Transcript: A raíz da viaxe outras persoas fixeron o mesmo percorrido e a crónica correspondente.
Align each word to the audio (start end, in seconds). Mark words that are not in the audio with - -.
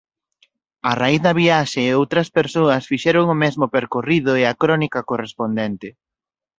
A 0.89 0.91
raíz 1.01 1.21
da 1.25 1.33
viaxe 1.41 1.95
outras 2.01 2.27
persoas 2.37 2.87
fixeron 2.91 3.25
o 3.33 3.39
mesmo 3.43 3.65
percorrido 3.75 4.31
e 4.41 4.43
a 4.51 4.57
crónica 4.61 4.99
correspondente. 5.09 5.87